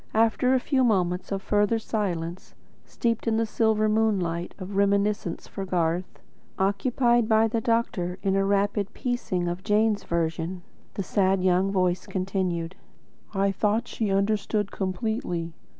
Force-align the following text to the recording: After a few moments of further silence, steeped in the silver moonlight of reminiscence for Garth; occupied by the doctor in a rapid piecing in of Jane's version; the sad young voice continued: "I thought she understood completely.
After 0.15 0.55
a 0.55 0.59
few 0.59 0.83
moments 0.83 1.31
of 1.31 1.43
further 1.43 1.77
silence, 1.77 2.55
steeped 2.85 3.27
in 3.27 3.37
the 3.37 3.45
silver 3.45 3.87
moonlight 3.87 4.55
of 4.57 4.75
reminiscence 4.75 5.47
for 5.47 5.63
Garth; 5.63 6.17
occupied 6.57 7.29
by 7.29 7.47
the 7.47 7.61
doctor 7.61 8.17
in 8.23 8.35
a 8.35 8.43
rapid 8.43 8.95
piecing 8.95 9.43
in 9.43 9.47
of 9.47 9.63
Jane's 9.63 10.03
version; 10.03 10.63
the 10.95 11.03
sad 11.03 11.43
young 11.43 11.71
voice 11.71 12.07
continued: 12.07 12.75
"I 13.35 13.51
thought 13.51 13.87
she 13.87 14.09
understood 14.09 14.71
completely. 14.71 15.53